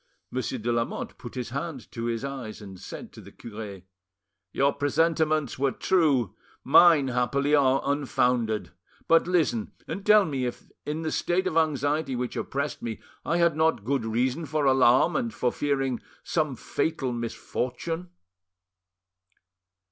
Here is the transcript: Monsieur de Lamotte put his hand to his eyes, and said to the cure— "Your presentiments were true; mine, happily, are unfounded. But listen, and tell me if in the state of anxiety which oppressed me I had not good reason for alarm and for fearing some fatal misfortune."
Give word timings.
Monsieur 0.31 0.57
de 0.57 0.71
Lamotte 0.71 1.15
put 1.19 1.35
his 1.35 1.51
hand 1.51 1.91
to 1.91 2.05
his 2.05 2.25
eyes, 2.25 2.59
and 2.59 2.79
said 2.79 3.13
to 3.13 3.21
the 3.21 3.31
cure— 3.31 3.83
"Your 4.51 4.73
presentiments 4.73 5.59
were 5.59 5.71
true; 5.71 6.33
mine, 6.63 7.09
happily, 7.09 7.53
are 7.53 7.83
unfounded. 7.85 8.71
But 9.07 9.27
listen, 9.27 9.73
and 9.87 10.03
tell 10.03 10.25
me 10.25 10.45
if 10.47 10.71
in 10.87 11.03
the 11.03 11.11
state 11.11 11.45
of 11.45 11.55
anxiety 11.55 12.15
which 12.15 12.35
oppressed 12.35 12.81
me 12.81 12.99
I 13.23 13.37
had 13.37 13.55
not 13.55 13.85
good 13.85 14.03
reason 14.03 14.47
for 14.47 14.65
alarm 14.65 15.15
and 15.15 15.31
for 15.31 15.51
fearing 15.51 16.01
some 16.23 16.55
fatal 16.55 17.11
misfortune." 17.13 18.09